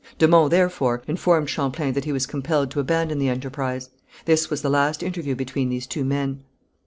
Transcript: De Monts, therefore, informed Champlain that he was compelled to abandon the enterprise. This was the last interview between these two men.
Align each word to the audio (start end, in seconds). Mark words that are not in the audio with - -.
De 0.17 0.27
Monts, 0.27 0.49
therefore, 0.49 1.03
informed 1.05 1.47
Champlain 1.47 1.93
that 1.93 2.05
he 2.05 2.11
was 2.11 2.25
compelled 2.25 2.71
to 2.71 2.79
abandon 2.79 3.19
the 3.19 3.29
enterprise. 3.29 3.91
This 4.25 4.49
was 4.49 4.63
the 4.63 4.67
last 4.71 5.03
interview 5.03 5.35
between 5.35 5.69
these 5.69 5.85
two 5.85 6.03
men. 6.03 6.43